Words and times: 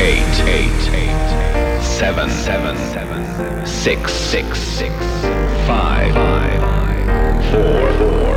eight, 0.00 0.40
eight, 0.48 0.88
eight, 0.94 1.82
seven, 1.82 2.30
seven, 2.30 2.74
seven, 2.76 3.66
six, 3.66 4.12
six, 4.12 4.58
six, 4.58 4.94
five, 5.66 6.14
five, 6.14 7.44
four, 7.52 7.92
four, 7.98 8.34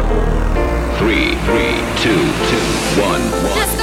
three, 0.98 1.36
three, 1.48 1.76
two, 2.04 2.20
two, 2.50 3.02
one, 3.02 3.22
one. 3.50 3.83